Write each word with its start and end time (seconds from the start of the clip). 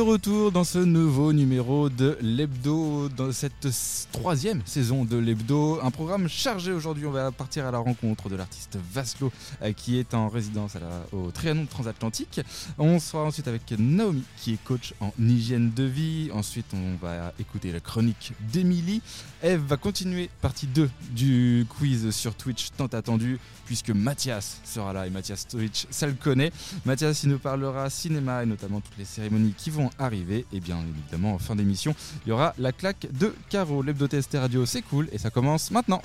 retour 0.00 0.50
dans 0.50 0.64
ce 0.64 0.78
nouveau 0.78 1.32
numéro 1.32 1.88
de 1.90 2.16
l'Hebdo, 2.22 3.08
dans 3.08 3.32
cette 3.32 3.68
troisième 4.12 4.62
saison 4.64 5.04
de 5.04 5.16
l'Hebdo. 5.16 5.78
Un 5.82 5.90
programme 5.90 6.28
chargé 6.28 6.72
aujourd'hui. 6.72 7.06
On 7.06 7.10
va 7.10 7.30
partir 7.30 7.66
à 7.66 7.70
la 7.70 7.78
rencontre 7.78 8.28
de 8.28 8.36
l'artiste 8.36 8.78
Vaslo 8.92 9.30
euh, 9.62 9.72
qui 9.72 9.98
est 9.98 10.14
en 10.14 10.28
résidence 10.28 10.76
au 11.12 11.30
Trianon 11.30 11.66
Transatlantique. 11.66 12.40
On 12.78 12.98
sera 12.98 13.24
ensuite 13.24 13.48
avec 13.48 13.62
Naomi 13.78 14.22
qui 14.38 14.54
est 14.54 14.64
coach 14.64 14.94
en 15.00 15.12
hygiène 15.18 15.70
de 15.72 15.84
vie. 15.84 16.30
Ensuite, 16.32 16.66
on 16.72 16.96
va 17.04 17.32
écouter 17.38 17.70
la 17.70 17.80
chronique 17.80 18.32
d'Emilie. 18.40 19.02
Eve 19.42 19.62
va 19.66 19.76
continuer 19.76 20.30
partie 20.40 20.66
2 20.66 20.90
du 21.10 21.66
quiz 21.78 22.10
sur 22.10 22.34
Twitch 22.34 22.68
tant 22.76 22.86
attendu 22.86 23.38
puisque 23.66 23.90
Mathias 23.90 24.60
sera 24.64 24.92
là 24.92 25.06
et 25.06 25.10
Mathias 25.10 25.46
Twitch, 25.46 25.86
ça 25.90 26.06
le 26.06 26.14
connaît. 26.14 26.50
Mathias, 26.84 27.22
il 27.22 27.28
nous 27.28 27.38
parlera 27.38 27.88
cinéma 27.88 28.42
et 28.42 28.46
notamment 28.46 28.80
toutes 28.80 28.98
les 28.98 29.04
cérémonies 29.04 29.54
qui 29.56 29.70
vont 29.70 29.89
arriver. 29.98 30.46
Et 30.52 30.60
bien 30.60 30.78
évidemment, 30.80 31.34
en 31.34 31.38
fin 31.38 31.56
d'émission, 31.56 31.94
il 32.24 32.30
y 32.30 32.32
aura 32.32 32.54
la 32.58 32.72
claque 32.72 33.06
de 33.12 33.34
Caro. 33.48 33.82
L'hebdo 33.82 34.06
TST 34.06 34.34
Radio, 34.34 34.66
c'est 34.66 34.82
cool 34.82 35.08
et 35.12 35.18
ça 35.18 35.30
commence 35.30 35.70
maintenant. 35.70 36.02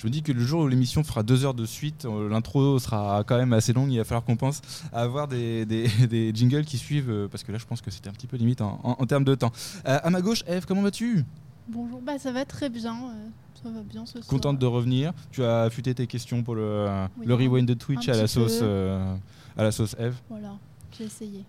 Je 0.00 0.06
me 0.06 0.10
dis 0.10 0.22
que 0.22 0.32
le 0.32 0.42
jour 0.42 0.62
où 0.62 0.68
l'émission 0.68 1.04
fera 1.04 1.22
deux 1.22 1.44
heures 1.44 1.52
de 1.52 1.66
suite, 1.66 2.06
euh, 2.06 2.26
l'intro 2.30 2.78
sera 2.78 3.22
quand 3.26 3.36
même 3.36 3.52
assez 3.52 3.74
longue. 3.74 3.92
Il 3.92 3.98
va 3.98 4.04
falloir 4.04 4.24
qu'on 4.24 4.36
pense 4.36 4.62
à 4.94 5.02
avoir 5.02 5.28
des, 5.28 5.66
jingles 6.34 6.64
qui 6.64 6.78
suivent, 6.78 7.10
euh, 7.10 7.28
parce 7.28 7.44
que 7.44 7.52
là, 7.52 7.58
je 7.58 7.66
pense 7.66 7.82
que 7.82 7.90
c'était 7.90 8.08
un 8.08 8.12
petit 8.14 8.26
peu 8.26 8.38
limite 8.38 8.62
en 8.62 8.94
termes 9.06 9.24
de 9.24 9.34
temps. 9.34 9.52
Euh, 9.86 9.98
à 10.02 10.08
ma 10.08 10.22
gauche, 10.22 10.42
Eve, 10.46 10.64
comment 10.64 10.80
vas-tu? 10.80 11.26
Bonjour, 11.72 12.00
bah 12.00 12.18
ça 12.18 12.32
va 12.32 12.44
très 12.44 12.68
bien. 12.68 12.94
euh, 12.94 13.28
ça 13.62 13.70
va 13.70 13.80
bien 13.82 14.04
ce 14.06 14.14
soir. 14.14 14.26
Contente 14.26 14.58
de 14.58 14.66
revenir. 14.66 15.12
Tu 15.30 15.44
as 15.44 15.62
affûté 15.62 15.94
tes 15.94 16.06
questions 16.06 16.42
pour 16.42 16.54
le, 16.56 16.86
Oui, 17.18 17.26
le 17.26 17.34
rewind 17.34 17.66
de 17.68 17.74
Twitch 17.74 18.08
à 18.08 18.16
la 18.16 18.26
sauce, 18.26 18.58
euh, 18.62 19.14
à 19.56 19.62
la 19.62 19.70
sauce 19.70 19.94
Eve. 19.98 20.16
Voilà, 20.28 20.56
j'ai 20.96 21.04
essayé. 21.04 21.44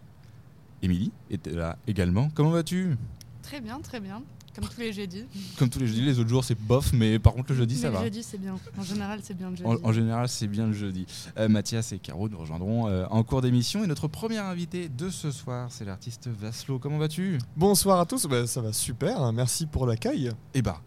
Émilie 0.83 1.11
était 1.29 1.51
là 1.51 1.77
également. 1.87 2.29
Comment 2.35 2.51
vas-tu? 2.51 2.95
Très 3.41 3.61
bien, 3.61 3.79
très 3.79 3.99
bien. 3.99 4.21
Comme 4.55 4.67
tous 4.67 4.79
les 4.79 4.91
jeudis. 4.93 5.25
Comme 5.57 5.69
tous 5.69 5.79
les 5.79 5.87
jeudis, 5.87 6.01
les 6.01 6.19
autres 6.19 6.29
jours 6.29 6.43
c'est 6.43 6.59
bof, 6.59 6.91
mais 6.93 7.19
par 7.19 7.33
contre 7.33 7.51
le 7.51 7.57
jeudi 7.57 7.75
Mais 7.75 7.81
ça 7.81 7.87
le 7.89 7.93
va. 7.95 8.03
jeudi, 8.03 8.21
c'est 8.23 8.37
bien. 8.39 8.55
En 8.77 8.83
général, 8.83 9.19
c'est 9.23 9.33
bien 9.33 9.49
le 9.49 9.55
jeudi. 9.55 9.69
En, 9.69 9.77
en 9.81 9.91
général, 9.93 10.27
c'est 10.29 10.47
bien 10.47 10.67
le 10.67 10.73
jeudi. 10.73 11.05
Euh, 11.37 11.47
Mathias 11.47 11.91
et 11.93 11.99
Caro 11.99 12.27
nous 12.29 12.37
rejoindront 12.37 12.87
euh, 12.87 13.05
en 13.09 13.23
cours 13.23 13.41
d'émission. 13.41 13.83
Et 13.83 13.87
notre 13.87 14.07
premier 14.07 14.37
invité 14.37 14.89
de 14.89 15.09
ce 15.09 15.31
soir, 15.31 15.67
c'est 15.71 15.85
l'artiste 15.85 16.27
Vaslo. 16.27 16.79
Comment 16.79 16.97
vas-tu? 16.97 17.37
Bonsoir 17.55 17.99
à 17.99 18.05
tous, 18.05 18.25
Bah, 18.25 18.45
ça 18.47 18.61
va 18.61 18.73
super, 18.73 19.21
hein. 19.21 19.31
merci 19.31 19.65
pour 19.65 19.85
l'accueil. 19.85 20.31
Eh 20.53 20.61
bah, 20.61 20.81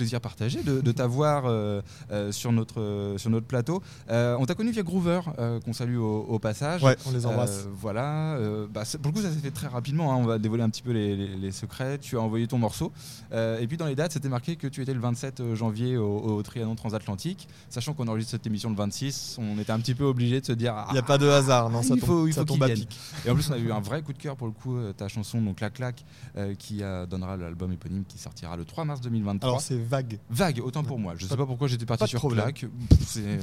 plaisir 0.00 0.20
partagé 0.20 0.62
de, 0.62 0.80
de 0.80 0.92
t'avoir 0.92 1.44
euh, 1.44 1.82
euh, 2.10 2.32
sur, 2.32 2.52
notre, 2.52 2.80
euh, 2.80 3.18
sur 3.18 3.28
notre 3.30 3.46
plateau. 3.46 3.82
On 4.08 4.46
t'a 4.46 4.54
connu 4.54 4.70
via 4.70 4.82
Groover, 4.82 5.20
qu'on 5.64 5.72
salue 5.74 5.98
au, 5.98 6.20
au 6.28 6.38
passage. 6.38 6.82
Ouais, 6.82 6.96
on 7.06 7.10
les 7.12 7.26
embrasse. 7.26 7.66
Voilà, 7.78 8.38
bah, 8.72 8.82
pour 9.02 9.12
le 9.12 9.16
coup 9.16 9.22
ça 9.22 9.30
s'est 9.30 9.40
fait 9.40 9.50
très 9.50 9.66
rapidement, 9.66 10.12
hein. 10.12 10.16
on 10.16 10.24
va 10.24 10.38
dévoiler 10.38 10.62
un 10.64 10.70
petit 10.70 10.82
peu 10.82 10.92
les, 10.92 11.14
les- 11.16 11.36
les 11.36 11.52
secrets, 11.52 11.98
tu 11.98 12.16
as 12.16 12.20
envoyé 12.20 12.46
ton 12.46 12.56
morceau, 12.58 12.92
et 13.32 13.66
puis 13.68 13.76
dans 13.76 13.86
les 13.86 13.94
dates 13.94 14.12
c'était 14.12 14.28
marqué 14.28 14.56
que 14.56 14.66
tu 14.66 14.80
étais 14.82 14.94
le 14.94 15.00
27 15.00 15.54
janvier 15.54 15.96
au, 15.96 16.18
au 16.18 16.42
Trianon 16.42 16.74
Transatlantique, 16.74 17.46
sachant 17.68 17.92
qu'on 17.94 18.08
enregistre 18.08 18.30
cette 18.32 18.46
émission 18.46 18.70
le 18.70 18.76
26, 18.76 19.36
on 19.40 19.58
était 19.58 19.72
un 19.72 19.78
petit 19.80 19.94
peu 19.94 20.04
obligé 20.04 20.40
de 20.40 20.46
se 20.46 20.52
dire... 20.52 20.74
Il 20.90 20.94
n'y 20.94 20.98
a 20.98 21.02
pas 21.02 21.18
de 21.18 21.28
hasard, 21.28 21.68
non, 21.70 21.82
ça 21.82 21.94
il 21.94 22.00
tombe, 22.00 22.08
faut, 22.08 22.26
il 22.26 22.32
ça 22.32 22.40
faut 22.40 22.46
tombe 22.46 22.62
à 22.62 22.68
pic. 22.68 22.98
Et 23.26 23.30
en 23.30 23.34
plus, 23.34 23.50
on 23.50 23.54
a 23.54 23.58
eu 23.58 23.70
un 23.72 23.80
vrai 23.80 24.00
coup 24.02 24.12
de 24.12 24.18
cœur 24.18 24.36
pour 24.36 24.46
le 24.46 24.52
coup, 24.52 24.78
ta 24.96 25.08
chanson, 25.08 25.40
donc 25.42 25.60
La 25.60 25.70
Claque, 25.70 26.04
qui 26.58 26.82
donnera 27.08 27.36
l'album 27.36 27.72
éponyme 27.72 28.04
qui 28.08 28.18
sortira 28.18 28.56
le 28.56 28.64
3 28.64 28.84
mars 28.84 29.00
2023. 29.00 29.48
Alors 29.48 29.60
c'est 29.60 29.76
vague, 29.90 30.18
Vague, 30.30 30.60
autant 30.64 30.82
pour 30.84 30.98
moi. 30.98 31.14
Je 31.16 31.26
sais 31.26 31.36
Pas- 31.36 31.44
pourquoi 31.46 31.68
j'étais 31.68 31.84
parti 31.86 32.06
sur 32.06 32.18
problème. 32.20 32.44
Claque. 32.52 32.66
Pff, 32.88 33.16
euh, 33.18 33.38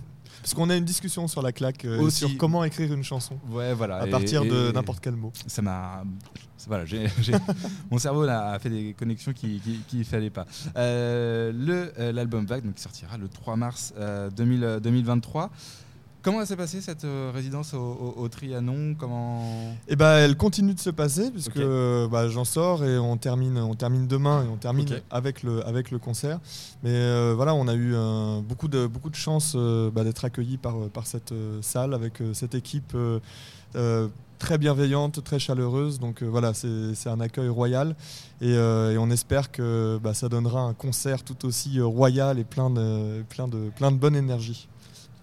parce 0.42 0.54
qu'on 0.54 0.70
a 0.70 0.76
une 0.76 0.84
discussion 0.84 1.26
sur 1.28 1.42
la 1.42 1.52
claque, 1.52 1.84
euh, 1.84 2.00
Aussi. 2.00 2.18
sur 2.20 2.36
comment 2.38 2.62
écrire 2.64 2.92
une 2.92 3.02
chanson 3.04 3.38
ouais, 3.50 3.74
voilà. 3.74 3.96
à 3.98 4.06
Et- 4.06 4.10
partir 4.10 4.44
de 4.44 4.70
n'importe 4.72 5.00
quel 5.00 5.16
mot. 5.16 5.32
Ça 5.46 5.60
m'a. 5.62 6.04
Voilà, 6.66 6.84
j'ai- 6.84 7.08
j'ai- 7.22 7.34
mon 7.90 7.98
cerveau 7.98 8.24
là, 8.26 8.50
a 8.52 8.58
fait 8.58 8.70
des 8.70 8.92
connexions 8.98 9.32
qu'il 9.32 9.60
qui, 9.60 9.78
qu'il 9.88 10.04
fallait 10.04 10.30
pas. 10.30 10.46
Euh, 10.76 11.52
le 11.52 11.92
euh, 11.98 12.12
L'album 12.12 12.46
Vague, 12.46 12.64
donc, 12.64 12.74
qui 12.74 12.82
sortira 12.82 13.16
le 13.16 13.28
3 13.28 13.56
mars 13.56 13.92
euh, 13.98 14.30
2000, 14.30 14.64
euh, 14.64 14.80
2023. 14.80 15.50
Comment 16.20 16.44
s'est 16.44 16.56
passée 16.56 16.80
cette 16.80 17.04
euh, 17.04 17.30
résidence 17.32 17.74
au, 17.74 17.78
au- 17.78 18.14
au 18.22 18.28
Trianon? 18.28 18.94
Comment 18.98 19.40
Et 19.86 19.94
bah 19.96 20.14
elle 20.18 20.36
continue 20.36 20.74
de 20.74 20.80
se 20.80 20.90
passer 20.90 21.30
puisque 21.30 21.56
euh, 21.58 22.08
bah, 22.08 22.28
j'en 22.28 22.44
sors 22.44 22.84
et 22.84 22.98
on 22.98 23.16
termine, 23.16 23.56
on 23.56 23.74
termine 23.74 24.06
demain 24.06 24.44
et 24.44 24.48
on 24.48 24.56
termine 24.56 24.86
avec 25.10 25.42
le 25.42 25.64
avec 25.66 25.90
le 25.90 25.98
concert. 25.98 26.40
Mais 26.82 26.90
euh, 26.92 27.34
voilà, 27.36 27.54
on 27.54 27.68
a 27.68 27.74
eu 27.74 27.94
beaucoup 28.42 28.68
de 28.68 28.86
beaucoup 28.86 29.10
de 29.10 29.14
chance 29.16 29.56
bah, 29.56 30.02
d'être 30.04 30.24
accueillis 30.24 30.58
par 30.58 30.74
par 30.92 31.06
cette 31.06 31.32
salle 31.62 31.94
avec 31.94 32.14
cette 32.34 32.54
équipe 32.54 32.96
très 34.38 34.58
bienveillante, 34.58 35.22
très 35.24 35.38
chaleureuse. 35.38 35.98
Donc 35.98 36.22
euh, 36.22 36.26
voilà, 36.26 36.52
c'est 36.54 37.08
un 37.08 37.20
accueil 37.20 37.48
royal 37.48 37.96
et, 38.40 38.52
euh, 38.54 38.92
et 38.92 38.98
on 38.98 39.10
espère 39.10 39.50
que 39.50 39.98
bah, 40.02 40.14
ça 40.14 40.28
donnera 40.28 40.60
un 40.62 40.74
concert 40.74 41.22
tout 41.24 41.44
aussi 41.46 41.80
royal 41.80 42.38
et 42.38 42.44
plein 42.44 42.70
de 42.70 43.22
plein 43.28 43.48
de 43.48 43.70
plein 43.76 43.90
de 43.92 43.96
bonne 43.96 44.16
énergie. 44.16 44.68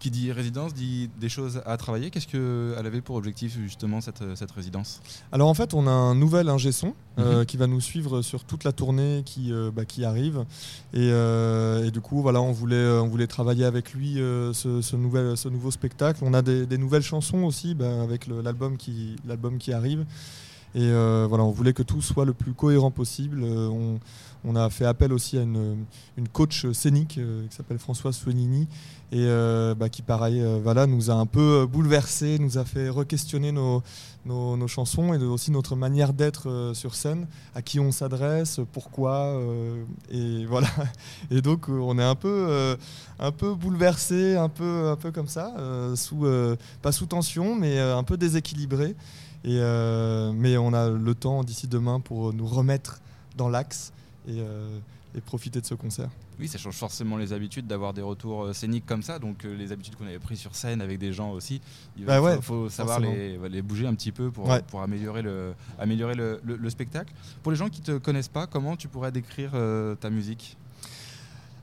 Qui 0.05 0.11
dit 0.11 0.31
résidence 0.31 0.75
dit 0.75 1.09
des 1.19 1.29
choses 1.29 1.63
à 1.65 1.77
travailler. 1.77 2.11
Qu'est-ce 2.11 2.27
qu'elle 2.27 2.85
avait 2.85 3.01
pour 3.01 3.15
objectif 3.15 3.57
justement 3.59 4.01
cette, 4.01 4.21
cette 4.35 4.51
résidence? 4.51 5.01
Alors 5.31 5.49
en 5.49 5.55
fait, 5.55 5.73
on 5.73 5.87
a 5.87 5.89
un 5.89 6.13
nouvel 6.13 6.47
ingé 6.47 6.71
son 6.71 6.93
euh, 7.17 7.39
Mhm. 7.39 7.45
qui 7.47 7.57
va 7.57 7.65
nous 7.65 7.81
suivre 7.81 8.21
sur 8.21 8.43
toute 8.43 8.65
la 8.65 8.71
tournée 8.71 9.23
qui, 9.25 9.51
euh, 9.51 9.71
bah, 9.75 9.83
qui 9.83 10.05
arrive. 10.05 10.45
Et, 10.93 11.09
euh, 11.11 11.87
et 11.87 11.89
du 11.89 12.01
coup, 12.01 12.21
voilà, 12.21 12.39
on 12.39 12.51
voulait, 12.51 12.87
on 12.99 13.07
voulait 13.07 13.25
travailler 13.25 13.65
avec 13.65 13.93
lui 13.95 14.17
ce, 14.17 14.79
ce 14.83 14.95
nouvel, 14.95 15.35
ce 15.37 15.49
nouveau 15.49 15.71
spectacle. 15.71 16.19
On 16.23 16.35
a 16.35 16.43
des, 16.43 16.67
des 16.67 16.77
nouvelles 16.77 17.01
chansons 17.01 17.43
aussi 17.43 17.73
bah, 17.73 18.03
avec 18.03 18.27
l'album 18.27 18.77
qui, 18.77 19.15
l'album 19.25 19.57
qui 19.57 19.73
arrive. 19.73 20.05
Et 20.75 20.89
euh, 20.91 21.25
voilà, 21.27 21.45
on 21.45 21.51
voulait 21.51 21.71
que 21.71 21.83
tout 21.83 22.01
soit 22.01 22.25
le 22.25 22.33
plus 22.33 22.53
cohérent 22.53 22.91
possible. 22.91 23.41
Euh, 23.43 23.97
on, 24.43 24.55
a 24.57 24.69
fait 24.69 24.85
appel 24.85 25.13
aussi 25.13 25.37
à 25.37 25.41
une, 25.41 25.85
coach 26.33 26.69
scénique 26.71 27.17
euh, 27.17 27.47
qui 27.47 27.55
s'appelle 27.55 27.79
Françoise 27.79 28.15
Soignini 28.15 28.67
et 29.11 29.25
bah, 29.77 29.87
qui, 29.87 30.01
pareil, 30.01 30.43
voilà, 30.61 30.85
nous 30.87 31.09
a 31.09 31.13
un 31.13 31.25
peu 31.25 31.65
bouleversé, 31.65 32.37
nous 32.37 32.57
a 32.57 32.65
fait 32.65 32.89
re-questionner 32.89 33.53
nos, 33.53 33.81
chansons 34.67 35.13
et 35.13 35.23
aussi 35.23 35.51
notre 35.51 35.77
manière 35.77 36.11
d'être 36.11 36.71
sur 36.73 36.95
scène, 36.95 37.25
à 37.53 37.61
qui 37.61 37.79
on 37.79 37.93
s'adresse, 37.93 38.59
pourquoi. 38.73 39.39
et 40.11 40.45
voilà. 40.49 40.67
Et 41.31 41.41
donc, 41.41 41.69
on 41.69 41.97
est 41.97 42.03
un 42.03 42.15
peu, 42.15 42.75
un 43.19 43.31
peu 43.31 43.55
bouleversé, 43.55 44.35
un 44.35 44.49
peu, 44.49 44.89
un 44.89 44.97
peu 44.97 45.11
comme 45.11 45.29
ça, 45.29 45.53
pas 46.81 46.91
sous 46.91 47.05
tension, 47.05 47.55
mais 47.55 47.79
un 47.79 48.03
peu 48.03 48.17
déséquilibré. 48.17 48.95
Et, 49.45 49.59
euh, 49.59 50.31
mais 50.33 50.57
on 50.57 50.73
a 50.73 50.89
le 50.89 51.15
temps 51.15 51.43
d'ici 51.43 51.67
demain 51.67 51.99
pour 51.99 52.33
nous 52.33 52.47
remettre 52.47 52.99
dans 53.37 53.47
l'axe 53.47 53.93
et, 54.27 54.39
euh, 54.39 54.79
et 55.15 55.21
profiter 55.21 55.61
de 55.61 55.65
ce 55.65 55.75
concert. 55.75 56.09
Oui, 56.39 56.47
ça 56.49 56.57
change 56.57 56.75
forcément 56.75 57.15
les 57.15 57.31
habitudes 57.31 57.65
d'avoir 57.67 57.93
des 57.93 58.01
retours 58.01 58.45
euh, 58.45 58.53
scéniques 58.53 58.85
comme 58.85 59.03
ça. 59.03 59.19
Donc 59.19 59.43
les 59.43 59.71
habitudes 59.71 59.95
qu'on 59.95 60.07
avait 60.07 60.19
prises 60.19 60.39
sur 60.39 60.55
scène 60.55 60.81
avec 60.81 60.97
des 60.99 61.13
gens 61.13 61.31
aussi, 61.31 61.61
il 61.95 62.05
Bah 62.05 62.17
faut, 62.17 62.25
ouais, 62.25 62.41
faut 62.41 62.69
savoir 62.69 62.99
les, 62.99 63.37
les 63.49 63.61
bouger 63.61 63.85
un 63.87 63.93
petit 63.93 64.11
peu 64.11 64.31
pour, 64.31 64.49
Ouais. 64.49 64.61
pour 64.67 64.81
améliorer, 64.81 65.21
le, 65.21 65.53
améliorer 65.79 66.15
le, 66.15 66.41
le- 66.43 66.57
le 66.57 66.69
spectacle. 66.69 67.13
Pour 67.43 67.51
les 67.51 67.57
gens 67.57 67.69
qui 67.69 67.81
te 67.81 67.97
connaissent 67.99 68.27
pas, 68.27 68.47
comment 68.47 68.75
tu 68.75 68.87
pourrais 68.89 69.11
décrire 69.11 69.51
euh, 69.53 69.95
ta 69.95 70.09
musique? 70.09 70.57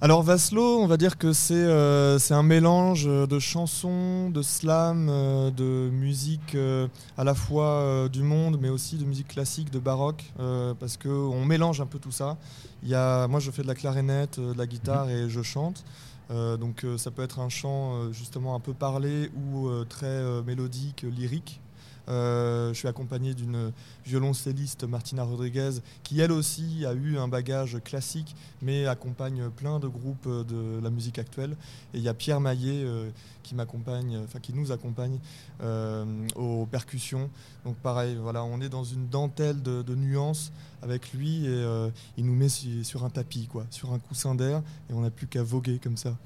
Alors 0.05 0.25
Vaslo, 0.25 0.81
on 0.81 0.89
va 0.89 0.97
dire 0.97 1.17
que 1.17 1.33
c'est 1.33 1.55
euh, 1.55 2.19
un 2.31 2.43
mélange 2.43 3.05
de 3.05 3.39
chansons, 3.39 4.31
de 4.31 4.43
slam, 4.43 5.07
euh, 5.09 5.53
de 5.53 5.91
musique 5.93 6.57
euh, 6.57 6.89
à 7.17 7.23
la 7.23 7.37
fois 7.37 7.67
euh, 7.67 8.09
du 8.09 8.25
monde, 8.25 8.59
mais 8.61 8.69
aussi 8.69 8.97
de 8.97 9.05
musique 9.05 9.29
classique, 9.29 9.71
de 9.71 9.79
baroque, 9.79 10.25
euh, 10.41 10.75
parce 10.75 10.97
qu'on 10.97 11.45
mélange 11.45 11.81
un 11.81 11.87
peu 11.87 12.01
tout 12.01 12.11
ça. 12.11 12.37
Il 12.83 12.89
y 12.89 12.97
a, 12.97 13.29
moi, 13.29 13.39
je 13.39 13.53
fais 13.53 13.63
de 13.63 13.69
la 13.69 13.77
clarinette, 13.77 14.41
euh, 14.41 14.55
de 14.55 14.59
la 14.59 14.67
guitare 14.67 15.09
et 15.09 15.31
je 15.31 15.41
chante. 15.41 15.85
Euh, 16.33 16.57
donc 16.57 16.83
euh, 16.83 16.99
ça 16.99 17.13
peut 17.13 17.23
être 17.23 17.39
un 17.39 17.49
chant 17.49 17.95
euh, 17.95 18.13
justement 18.13 18.57
un 18.57 18.61
peu 18.61 18.73
parlé 18.73 19.31
ou 19.37 19.69
euh, 19.69 19.85
très 19.89 20.07
euh, 20.07 20.43
mélodique, 20.43 21.07
lyrique. 21.09 21.61
Euh, 22.09 22.73
je 22.73 22.79
suis 22.79 22.89
accompagné 22.89 23.33
d'une 23.33 23.71
violoncelliste 24.05 24.83
Martina 24.85 25.23
Rodriguez 25.23 25.71
qui 26.03 26.21
elle 26.21 26.33
aussi 26.33 26.85
a 26.85 26.95
eu 26.95 27.17
un 27.17 27.29
bagage 27.29 27.79
classique 27.85 28.35
mais 28.61 28.87
accompagne 28.87 29.49
plein 29.51 29.79
de 29.79 29.87
groupes 29.87 30.29
de 30.29 30.81
la 30.83 30.91
musique 30.91 31.19
actuelle. 31.19 31.57
Et 31.95 31.99
il 31.99 32.03
y 32.03 32.09
a 32.09 32.15
Pierre 32.15 32.41
Maillet 32.41 32.83
euh, 32.85 33.09
qui 33.45 33.55
m'accompagne, 33.55 34.19
enfin 34.25 34.41
qui 34.41 34.53
nous 34.53 34.73
accompagne 34.73 35.19
euh, 35.63 36.05
aux 36.35 36.67
percussions. 36.67 37.31
Donc 37.65 37.77
pareil, 37.77 38.17
voilà, 38.21 38.43
on 38.43 38.61
est 38.61 38.69
dans 38.69 38.85
une 38.85 39.09
dentelle 39.09 39.63
de, 39.63 39.83
de 39.83 39.95
nuances 39.95 40.51
avec 40.83 41.13
lui 41.13 41.45
et 41.45 41.49
euh, 41.49 41.89
il 42.17 42.27
nous 42.27 42.35
met 42.35 42.49
su- 42.49 42.83
sur 42.83 43.05
un 43.05 43.11
tapis, 43.11 43.47
quoi, 43.47 43.65
sur 43.71 43.93
un 43.93 44.01
coussin 44.01 44.35
d'air 44.35 44.63
et 44.91 44.93
on 44.93 45.03
n'a 45.03 45.11
plus 45.11 45.29
qu'à 45.29 45.45
voguer 45.45 45.79
comme 45.79 45.97
ça. 45.97 46.17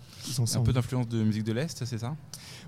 Un 0.61 0.65
peu 0.65 0.73
d'influence 0.73 1.09
de 1.09 1.23
musique 1.23 1.45
de 1.45 1.53
l'Est, 1.53 1.85
c'est 1.85 1.99
ça? 1.99 2.17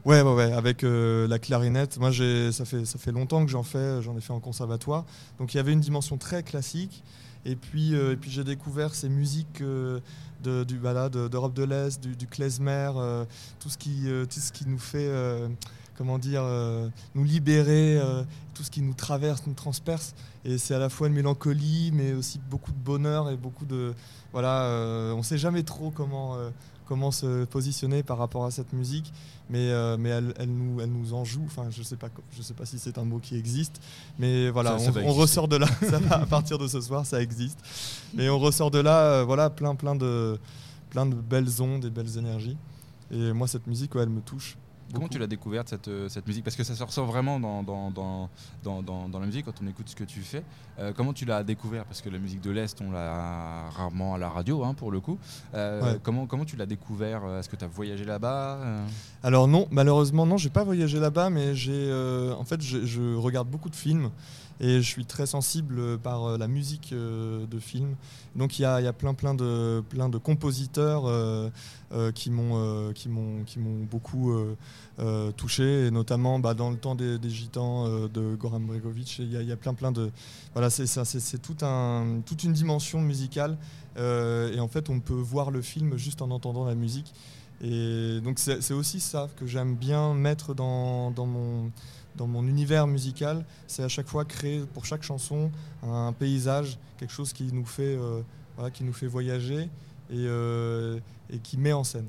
Ouais, 0.04 0.20
ouais, 0.22 0.34
ouais, 0.34 0.52
avec 0.52 0.84
euh, 0.84 1.26
la 1.26 1.38
clarinette. 1.38 1.98
Moi, 1.98 2.12
ça 2.12 2.64
fait, 2.64 2.84
ça 2.84 2.97
fait 2.98 3.12
longtemps 3.12 3.44
que 3.44 3.50
j'en 3.50 3.62
fais, 3.62 4.02
j'en 4.02 4.16
ai 4.16 4.20
fait 4.20 4.32
en 4.32 4.40
conservatoire. 4.40 5.04
Donc, 5.38 5.54
il 5.54 5.56
y 5.56 5.60
avait 5.60 5.72
une 5.72 5.80
dimension 5.80 6.18
très 6.18 6.42
classique. 6.42 7.02
Et 7.44 7.56
puis, 7.56 7.94
euh, 7.94 8.16
puis 8.16 8.30
j'ai 8.30 8.44
découvert 8.44 8.94
ces 8.94 9.08
musiques 9.08 9.60
euh, 9.60 10.00
de, 10.42 10.64
d'Europe 10.64 11.54
de 11.54 11.64
l'Est, 11.64 12.02
du, 12.02 12.16
du 12.16 12.26
klezmer, 12.26 12.90
euh, 12.96 13.24
tout, 13.60 13.68
ce 13.68 13.78
qui, 13.78 14.06
tout 14.28 14.40
ce 14.40 14.52
qui 14.52 14.66
nous 14.66 14.78
fait, 14.78 15.10
comment 15.98 16.18
dire, 16.18 16.42
euh, 16.44 16.88
nous 17.16 17.24
libérer, 17.24 17.98
euh, 17.98 18.22
tout 18.54 18.62
ce 18.62 18.70
qui 18.70 18.80
nous 18.80 18.94
traverse, 18.94 19.42
nous 19.48 19.52
transperce. 19.54 20.14
Et 20.44 20.56
c'est 20.56 20.74
à 20.74 20.78
la 20.78 20.88
fois 20.88 21.08
une 21.08 21.14
mélancolie, 21.14 21.90
mais 21.92 22.12
aussi 22.12 22.38
beaucoup 22.48 22.70
de 22.70 22.78
bonheur 22.78 23.28
et 23.30 23.36
beaucoup 23.36 23.66
de... 23.66 23.92
Voilà, 24.32 24.62
euh, 24.62 25.12
on 25.12 25.18
ne 25.18 25.22
sait 25.22 25.38
jamais 25.38 25.64
trop 25.64 25.90
comment, 25.90 26.36
comment 26.86 27.10
se 27.10 27.44
positionner 27.46 28.04
par 28.04 28.18
rapport 28.18 28.44
à 28.44 28.52
cette 28.52 28.72
musique, 28.72 29.12
mais, 29.50 29.72
mais 29.98 30.10
elle, 30.10 30.34
elle 30.38 30.50
nous, 30.50 30.80
elle 30.80 30.92
nous 30.92 31.14
en 31.14 31.24
joue. 31.24 31.42
Enfin, 31.46 31.66
je 31.70 31.80
ne 31.80 31.84
sais, 31.84 31.96
pas 31.96 32.08
je 32.36 32.42
sais 32.42 32.54
pas 32.54 32.64
si 32.64 32.78
c'est 32.78 32.98
un 32.98 33.04
mot 33.04 33.18
qui 33.18 33.36
existe, 33.36 33.80
mais 34.18 34.50
voilà, 34.50 34.78
Ça- 34.78 34.92
ça 34.92 35.00
on, 35.04 35.12
ressort 35.12 35.48
de 35.48 35.56
là. 35.56 35.66
Ça 35.90 35.98
va, 35.98 36.20
à 36.20 36.26
partir 36.26 36.58
de 36.58 36.68
ce 36.68 36.80
soir, 36.80 37.04
ça 37.04 37.20
existe. 37.20 37.58
Mais 38.14 38.28
on 38.28 38.38
ressort 38.38 38.70
de 38.70 38.78
là, 38.78 39.24
voilà, 39.24 39.50
plein, 39.50 39.74
plein 39.74 39.96
de, 39.96 40.38
plein 40.90 41.06
de 41.06 41.14
belles 41.14 41.60
ondes 41.60 41.84
et 41.86 41.90
belles 41.90 42.16
énergies. 42.18 42.56
Et 43.10 43.32
moi, 43.32 43.48
cette 43.48 43.66
musique, 43.66 43.94
ouais, 43.94 44.02
elle 44.02 44.10
me 44.10 44.20
touche. 44.20 44.56
Comment 44.94 45.08
tu 45.08 45.18
l'as 45.18 45.26
découverte 45.26 45.68
cette, 45.68 45.88
euh, 45.88 46.08
cette 46.08 46.26
musique? 46.26 46.44
Parce 46.44 46.56
que 46.56 46.64
ça 46.64 46.74
se 46.74 46.82
ressent 46.82 47.04
vraiment 47.04 47.38
dans, 47.38 47.62
dans, 47.62 47.90
dans, 47.90 49.08
dans, 49.08 49.18
la 49.18 49.26
musique 49.26 49.44
quand 49.44 49.60
on 49.62 49.66
écoute 49.66 49.88
ce 49.88 49.96
que 49.96 50.04
tu 50.04 50.20
fais. 50.20 50.42
Euh, 50.78 50.92
comment 50.96 51.12
tu 51.12 51.24
l'as 51.24 51.42
découvert 51.42 51.84
Parce 51.84 52.00
que 52.00 52.08
la 52.08 52.18
musique 52.18 52.40
de 52.40 52.50
l'Est, 52.50 52.80
on 52.80 52.90
l'a 52.90 53.68
rarement 53.70 54.14
à 54.14 54.18
la 54.18 54.28
radio 54.28 54.64
hein, 54.64 54.74
pour 54.74 54.90
le 54.90 55.00
coup. 55.00 55.18
Euh, 55.54 55.78
Ouais. 55.78 55.98
comment, 56.02 56.26
comment 56.26 56.44
tu 56.44 56.56
l'as 56.56 56.66
découvert 56.66 57.22
Est-ce 57.38 57.48
que 57.48 57.56
tu 57.56 57.64
as 57.64 57.68
voyagé 57.68 58.04
là-bas 58.04 58.58
Alors 59.22 59.46
non, 59.46 59.68
malheureusement 59.70 60.26
non, 60.26 60.36
j'ai 60.36 60.50
pas 60.50 60.64
voyagé 60.64 60.98
là-bas, 60.98 61.30
mais 61.30 61.54
j'ai, 61.54 61.72
euh, 61.72 62.34
en 62.34 62.44
fait, 62.44 62.60
je, 62.62 63.14
regarde 63.16 63.48
beaucoup 63.48 63.70
de 63.70 63.76
films 63.76 64.10
et 64.60 64.78
je 64.82 64.88
suis 64.88 65.04
très 65.04 65.26
sensible 65.26 65.98
par 65.98 66.36
la 66.36 66.48
musique 66.48 66.92
de 66.92 67.58
films. 67.60 67.94
Donc 68.34 68.58
il 68.58 68.62
y 68.62 68.64
a, 68.64 68.80
y 68.80 68.86
a 68.86 68.92
plein, 68.92 69.14
plein 69.14 69.34
de, 69.34 69.84
plein 69.88 70.08
de 70.08 70.18
compositeurs 70.18 71.04
qui 72.14 72.30
m'ont, 72.30 72.92
qui 72.92 73.08
m'ont, 73.08 73.44
qui 73.44 73.58
m'ont 73.60 73.84
beaucoup 73.84 74.34
euh, 74.98 75.08
euh, 75.08 75.32
touché, 75.32 75.86
et 75.86 75.90
notamment 75.90 76.38
bah, 76.38 76.54
dans 76.54 76.70
le 76.70 76.76
temps 76.76 76.94
des, 76.94 77.18
Gitans 77.28 77.86
euh, 77.86 78.08
de 78.08 78.34
Goran 78.34 78.60
Bregovic. 78.60 79.18
Il 79.18 79.30
y, 79.30 79.52
a, 79.52 79.56
plein, 79.56 79.74
plein 79.74 79.92
de, 79.92 80.10
voilà, 80.54 80.70
c'est 80.70 81.38
tout 81.42 81.56
toute 82.26 82.44
une 82.44 82.52
dimension 82.52 83.00
musicale. 83.00 83.56
euh, 83.96 84.52
et 84.52 84.60
en 84.60 84.68
fait, 84.68 84.90
on 84.90 85.00
peut 85.00 85.14
voir 85.14 85.50
le 85.50 85.62
film 85.62 85.96
juste 85.96 86.22
en 86.22 86.30
entendant 86.30 86.64
la 86.64 86.74
musique. 86.74 87.12
Et 87.60 88.20
donc 88.22 88.38
c'est 88.38 88.72
aussi 88.72 89.00
ça 89.00 89.28
que 89.36 89.44
j'aime 89.44 89.74
bien 89.74 90.14
mettre 90.14 90.54
dans, 90.54 91.12
mon, 91.16 91.72
univers 92.46 92.86
musical. 92.86 93.44
C'est 93.66 93.82
à 93.82 93.88
chaque 93.88 94.06
fois 94.06 94.24
créer 94.24 94.60
pour 94.74 94.84
chaque 94.84 95.02
chanson 95.02 95.50
un 95.82 96.12
paysage, 96.12 96.78
quelque 96.98 97.12
chose 97.12 97.32
qui 97.32 97.52
nous 97.52 97.66
fait, 97.66 97.96
euh, 97.96 98.22
qui 98.72 98.84
nous 98.84 98.92
fait 98.92 99.08
voyager 99.08 99.68
et 100.10 101.38
qui 101.42 101.56
met 101.56 101.72
en 101.72 101.82
scène. 101.82 102.06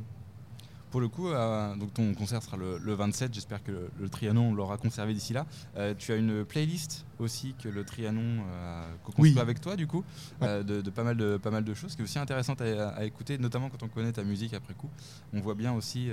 Pour 0.91 1.01
le 1.01 1.07
coup, 1.07 1.27
euh, 1.29 1.75
donc 1.75 1.93
ton 1.93 2.13
concert 2.13 2.41
sera 2.41 2.57
le, 2.57 2.77
le 2.79 2.93
27. 2.93 3.33
J'espère 3.33 3.63
que 3.63 3.71
le, 3.71 3.89
le 3.99 4.09
Trianon 4.09 4.53
l'aura 4.53 4.77
conservé 4.77 5.13
d'ici 5.13 5.33
là. 5.33 5.45
Euh, 5.77 5.93
tu 5.97 6.11
as 6.11 6.15
une 6.15 6.43
playlist 6.45 7.05
aussi 7.19 7.53
que 7.61 7.69
le 7.69 7.83
Trianon 7.83 8.43
euh, 8.51 8.83
a 8.83 8.97
co-construit 9.03 9.33
Oui. 9.33 9.39
avec 9.39 9.61
toi, 9.61 9.75
du 9.75 9.85
coup, 9.87 10.03
de, 10.41 10.61
de 10.63 10.89
pas, 10.89 11.03
mal 11.03 11.17
de 11.17 11.37
pas 11.37 11.51
mal 11.51 11.63
de 11.63 11.73
choses, 11.73 11.95
qui 11.95 12.01
est 12.01 12.05
aussi 12.05 12.17
intéressante 12.19 12.61
à, 12.61 12.89
à 12.89 13.03
écouter, 13.03 13.37
notamment 13.37 13.69
quand 13.69 13.83
on 13.83 13.87
connaît 13.87 14.11
ta 14.13 14.23
musique 14.23 14.53
après 14.53 14.73
coup. 14.73 14.89
On 15.33 15.41
voit 15.41 15.55
bien 15.55 15.73
aussi 15.73 16.09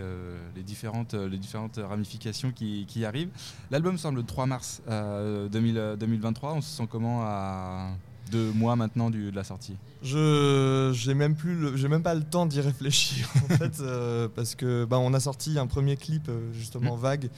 les, 0.56 0.62
différentes, 0.62 1.14
les 1.14 1.38
différentes 1.38 1.78
ramifications 1.82 2.52
qui, 2.52 2.84
qui 2.86 3.04
arrivent. 3.04 3.30
L'album 3.70 3.96
sort 3.98 4.12
le 4.12 4.22
3 4.24 4.46
mars 4.46 4.82
euh, 4.88 5.48
2000, 5.48 5.78
euh, 5.78 5.96
2023. 5.96 6.54
On 6.54 6.60
se 6.60 6.68
sent 6.76 6.88
comment 6.90 7.22
à 7.22 7.90
deux 8.30 8.50
mois 8.52 8.76
maintenant 8.76 9.10
du- 9.10 9.30
de 9.30 9.36
la 9.36 9.44
sortie 9.44 9.76
Je 10.02 10.90
j'ai 10.94 11.14
même 11.14 11.34
plus 11.36 11.54
le- 11.54 11.76
j'ai 11.76 11.88
même 11.88 12.02
pas 12.02 12.14
le 12.14 12.22
temps 12.24 12.46
d'y 12.46 12.60
réfléchir 12.60 13.28
en 13.44 13.54
fait 13.56 13.80
euh, 13.80 14.28
parce 14.34 14.54
que 14.54 14.84
bah, 14.84 14.98
on 14.98 15.14
a 15.14 15.20
sorti 15.20 15.58
un 15.58 15.66
premier 15.66 15.96
clip 15.96 16.28
euh, 16.28 16.52
justement 16.52 16.96
vague 16.96 17.28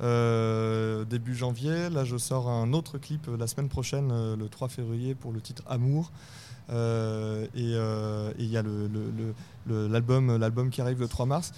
euh, 0.00 1.04
début 1.04 1.34
janvier. 1.34 1.88
Là 1.90 2.04
je 2.04 2.16
sors 2.16 2.48
un 2.48 2.72
autre 2.72 2.98
clip 2.98 3.28
la 3.38 3.46
semaine 3.46 3.68
prochaine 3.68 4.12
le 4.38 4.48
3 4.48 4.68
février 4.68 5.14
pour 5.14 5.32
le 5.32 5.40
titre 5.40 5.62
Amour. 5.68 6.10
Euh, 6.70 7.44
et 7.54 8.42
il 8.42 8.48
y 8.50 8.56
a 8.56 8.62
le- 8.62 8.88
le- 8.88 9.10
le- 9.16 9.34
le- 9.66 9.86
l'album 9.88 10.36
l'album 10.36 10.70
qui 10.70 10.80
arrive 10.80 11.00
le 11.00 11.08
3 11.08 11.26
mars. 11.26 11.52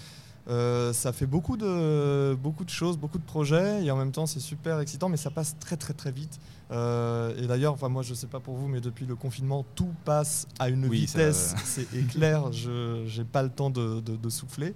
Euh, 0.49 0.93
ça 0.93 1.11
fait 1.11 1.25
beaucoup 1.25 1.57
de, 1.57 2.33
beaucoup 2.35 2.63
de 2.63 2.69
choses, 2.69 2.97
beaucoup 2.97 3.17
de 3.17 3.23
projets, 3.25 3.83
et 3.83 3.91
en 3.91 3.97
même 3.97 4.13
temps 4.13 4.25
c'est 4.25 4.39
super 4.39 4.79
excitant, 4.79 5.09
mais 5.09 5.17
ça 5.17 5.29
passe 5.29 5.57
très 5.59 5.75
très 5.75 5.93
très 5.93 6.11
vite. 6.11 6.39
Euh, 6.71 7.35
et 7.37 7.47
d'ailleurs, 7.47 7.73
enfin 7.73 7.89
moi 7.89 8.01
je 8.01 8.13
sais 8.13 8.27
pas 8.27 8.39
pour 8.39 8.55
vous, 8.55 8.67
mais 8.69 8.79
depuis 8.79 9.05
le 9.05 9.15
confinement, 9.15 9.65
tout 9.75 9.93
passe 10.05 10.47
à 10.59 10.69
une 10.69 10.85
Oui, 10.85 10.99
vitesse, 11.01 11.53
euh, 11.55 11.61
c'est 11.65 11.93
éclair, 11.97 12.51
je 12.53 13.03
j'ai 13.07 13.25
pas 13.25 13.43
le 13.43 13.49
temps 13.49 13.69
de, 13.69 13.99
de- 13.99 14.15
de 14.15 14.29
souffler. 14.29 14.73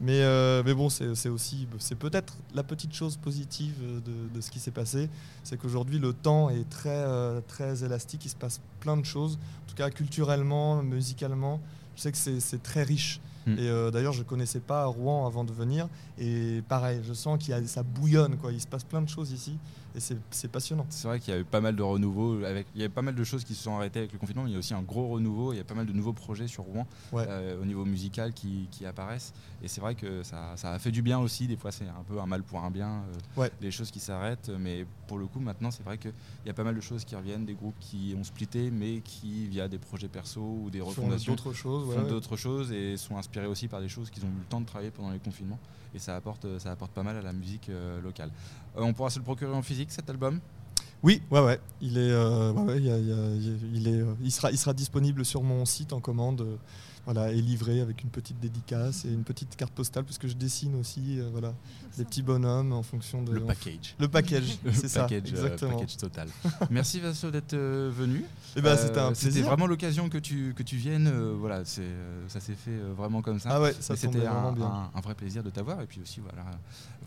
Mais, 0.00 0.22
euh, 0.22 0.62
mais 0.64 0.74
bon, 0.74 0.88
c'est 0.88 1.28
aussi, 1.28 1.68
c'est 1.78 1.94
peut-être 1.94 2.36
la 2.54 2.64
petite 2.64 2.92
chose 2.92 3.16
positive 3.18 3.74
de, 4.04 4.34
de 4.34 4.40
ce 4.40 4.50
qui 4.50 4.58
s'est 4.58 4.72
passé, 4.72 5.08
c'est 5.44 5.56
qu'aujourd'hui 5.56 5.98
le 6.00 6.12
temps 6.12 6.48
est 6.50 6.68
très, 6.68 7.04
très 7.46 7.84
élastique, 7.84 8.24
il 8.24 8.28
se 8.30 8.34
passe 8.34 8.60
plein 8.80 8.96
de 8.96 9.04
choses, 9.04 9.38
en 9.64 9.68
tout 9.70 9.76
cas 9.76 9.90
culturellement, 9.90 10.82
musicalement, 10.82 11.60
je 11.94 12.00
sais 12.02 12.10
que 12.10 12.18
c'est 12.18 12.62
très 12.64 12.82
riche. 12.82 13.20
Mm. 13.46 13.58
Et 13.58 13.68
euh, 13.68 13.90
d'ailleurs, 13.90 14.12
je 14.12 14.22
connaissais 14.22 14.60
pas 14.60 14.84
Rouen 14.86 15.26
avant 15.26 15.44
de 15.44 15.52
venir, 15.52 15.88
et 16.18 16.62
pareil, 16.68 17.00
je 17.02 17.12
sens 17.12 17.42
qu'il 17.42 17.68
ça 17.68 17.82
bouillonne, 17.82 18.36
quoi. 18.36 18.52
il 18.52 18.60
se 18.60 18.66
passe 18.66 18.84
plein 18.84 19.02
de 19.02 19.08
choses 19.08 19.32
ici, 19.32 19.56
et 19.94 20.00
c'est 20.30 20.48
passionnant. 20.50 20.86
C'est 20.88 21.06
vrai 21.08 21.20
qu'il 21.20 21.32
y 21.34 21.36
a 21.36 21.40
eu 21.40 21.44
pas 21.44 21.60
mal 21.60 21.76
de 21.76 21.82
renouveau. 21.82 22.44
Avec, 22.44 22.66
il 22.74 22.80
y 22.80 22.84
a 22.84 22.86
eu 22.86 22.90
pas 22.90 23.02
mal 23.02 23.14
de 23.14 23.24
choses 23.24 23.44
qui 23.44 23.54
se 23.54 23.62
sont 23.64 23.76
arrêtées 23.76 24.00
avec 24.00 24.12
le 24.12 24.18
confinement. 24.18 24.44
mais 24.44 24.50
Il 24.50 24.52
y 24.54 24.56
a 24.56 24.58
aussi 24.58 24.74
un 24.74 24.82
gros 24.82 25.08
renouveau. 25.08 25.52
Il 25.52 25.56
y 25.56 25.60
a 25.60 25.64
pas 25.64 25.74
mal 25.74 25.86
de 25.86 25.92
nouveaux 25.92 26.12
projets 26.12 26.48
sur 26.48 26.64
Rouen 26.64 26.86
Ouais. 27.12 27.24
euh, 27.28 27.60
au 27.60 27.64
niveau 27.64 27.84
musical 27.84 28.32
qui, 28.32 28.68
qui 28.70 28.86
apparaissent. 28.86 29.32
Et 29.62 29.68
c'est 29.68 29.80
vrai 29.80 29.94
que 29.94 30.22
ça, 30.22 30.52
ça 30.56 30.72
a 30.72 30.78
fait 30.78 30.90
du 30.90 31.02
bien 31.02 31.18
aussi. 31.18 31.46
Des 31.46 31.56
fois, 31.56 31.72
c'est 31.72 31.86
un 31.86 32.02
peu 32.08 32.20
un 32.20 32.26
mal 32.26 32.42
pour 32.42 32.60
un 32.64 32.70
bien. 32.70 32.88
euh, 33.36 33.40
Ouais. 33.40 33.50
Des 33.60 33.70
choses 33.70 33.90
qui 33.90 34.00
s'arrêtent. 34.00 34.50
Mais 34.58 34.86
pour 35.08 35.18
le 35.18 35.26
coup, 35.26 35.40
maintenant, 35.40 35.70
c'est 35.70 35.82
vrai 35.82 35.98
qu'il 35.98 36.12
y 36.46 36.50
a 36.50 36.54
pas 36.54 36.64
mal 36.64 36.74
de 36.74 36.80
choses 36.80 37.04
qui 37.04 37.14
reviennent. 37.16 37.44
Des 37.44 37.54
groupes 37.54 37.78
qui 37.80 38.14
ont 38.18 38.24
splitté, 38.24 38.70
mais 38.70 39.00
qui, 39.04 39.46
via 39.48 39.68
des 39.68 39.78
projets 39.78 40.08
perso 40.08 40.40
ou 40.40 40.70
des 40.70 40.80
refondations, 40.80 41.32
d'autres 41.34 41.52
choses. 41.52 41.92
font 41.94 42.02
ouais. 42.02 42.08
d'autres 42.08 42.36
choses 42.36 42.72
et 42.72 42.96
sont 42.96 43.16
inspirés 43.16 43.46
aussi 43.46 43.68
par 43.68 43.80
des 43.80 43.88
choses 43.88 44.10
qu'ils 44.10 44.24
ont 44.24 44.28
eu 44.28 44.38
le 44.38 44.44
temps 44.48 44.60
de 44.60 44.66
travailler 44.66 44.90
pendant 44.90 45.10
les 45.10 45.18
confinements. 45.18 45.58
Et 45.94 45.98
ça 45.98 46.16
apporte, 46.16 46.46
ça 46.58 46.70
apporte 46.70 46.92
pas 46.92 47.02
mal 47.02 47.16
à 47.18 47.22
la 47.22 47.34
musique 47.34 47.68
euh, 47.68 48.00
locale. 48.00 48.30
Euh, 48.78 48.80
on 48.82 48.94
pourra 48.94 49.10
se 49.10 49.18
le 49.18 49.24
procurer 49.24 49.52
en 49.54 49.60
physique 49.60 49.81
cet 49.90 50.08
album? 50.10 50.40
Oui, 51.02 51.20
ouais, 51.30 51.40
ouais. 51.40 51.58
Il 51.80 51.98
est, 51.98 52.10
euh, 52.12 52.52
ouais, 52.52 52.76
il, 52.78 52.86
il 52.86 53.76
il 53.76 53.88
est, 53.88 54.00
euh, 54.00 54.14
il 54.22 54.30
sera, 54.30 54.52
il 54.52 54.58
sera 54.58 54.72
disponible 54.72 55.24
sur 55.24 55.42
mon 55.42 55.64
site 55.64 55.92
en 55.92 56.00
commande, 56.00 56.42
euh, 56.42 56.56
voilà, 57.04 57.32
et 57.32 57.40
livré 57.42 57.80
avec 57.80 58.02
une 58.04 58.10
petite 58.10 58.38
dédicace 58.38 59.04
et 59.04 59.08
une 59.08 59.24
petite 59.24 59.56
carte 59.56 59.72
postale, 59.72 60.04
parce 60.04 60.18
que 60.18 60.28
je 60.28 60.34
dessine 60.34 60.74
aussi, 60.76 61.18
euh, 61.18 61.28
voilà, 61.32 61.52
des 61.98 62.04
petits 62.04 62.22
bonhommes 62.22 62.72
en 62.72 62.82
fonction 62.82 63.22
de 63.22 63.32
Le 63.32 63.40
package. 63.40 63.94
le 63.98 64.08
package, 64.08 64.56
c'est 64.72 64.88
ça, 64.88 65.02
package, 65.02 65.22
euh, 65.26 65.30
exactement. 65.30 65.72
package 65.78 65.96
total. 65.96 66.28
Merci 66.70 67.00
Vasso 67.00 67.30
d'être 67.30 67.54
euh, 67.54 67.90
venu. 67.92 68.24
Eh 68.56 68.60
ben, 68.62 68.70
Euh, 68.70 68.76
c'était 68.76 68.98
un 69.00 69.14
C'était 69.14 69.30
plaisir. 69.32 69.46
vraiment 69.46 69.66
l'occasion 69.66 70.08
que 70.08 70.18
tu, 70.18 70.54
que 70.54 70.62
tu 70.62 70.76
viennes. 70.76 71.08
euh, 71.08 71.34
voilà, 71.36 71.64
c'est, 71.64 71.82
euh, 71.82 72.28
ça 72.28 72.38
s'est 72.40 72.54
fait 72.54 72.70
euh, 72.70 72.92
vraiment 72.96 73.20
comme 73.20 73.40
ça. 73.40 73.48
Ah 73.52 73.60
ouais, 73.60 73.74
ça 73.80 73.96
c'était 73.96 74.18
vraiment 74.18 74.48
un, 74.48 74.52
bien. 74.52 74.66
un- 74.66 74.90
un 74.94 75.00
vrai 75.00 75.14
plaisir 75.14 75.42
de 75.42 75.50
t'avoir 75.50 75.80
et 75.80 75.86
puis 75.86 76.00
aussi 76.00 76.20
voilà 76.20 76.44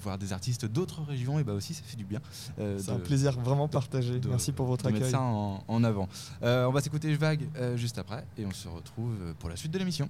voir 0.04 0.18
des 0.18 0.34
artistes 0.34 0.66
d'autres 0.66 1.02
régions 1.04 1.40
et 1.40 1.44
bah 1.44 1.54
aussi 1.54 1.74
ça 1.74 1.82
fait 1.84 1.96
du 1.96 2.04
bien. 2.06 2.20
euh, 2.60 2.78
C'est 2.80 2.92
un 2.92 3.00
plaisir 3.00 3.32
vraiment 3.40 3.68
partagé. 3.68 4.20
de- 4.20 4.28
Merci 4.30 4.52
pour 4.52 4.66
votre 4.68 4.84
de 4.86 4.90
mettre 4.92 5.06
accueil. 5.06 5.12
ça 5.12 5.22
en, 5.22 5.64
en 5.68 5.84
avant. 5.84 6.08
Euh, 6.44 6.66
on 6.66 6.72
va 6.72 6.82
s'écouter 6.82 7.14
Vague 7.16 7.48
euh, 7.56 7.78
juste 7.78 7.98
après 7.98 8.26
et 8.38 8.46
on 8.46 8.52
se 8.52 8.68
retrouve 8.68 9.14
euh, 9.22 9.34
pour 9.40 9.50
la 9.50 9.56
suite 9.56 9.72
de 9.72 9.80
l'émission. 9.86 10.10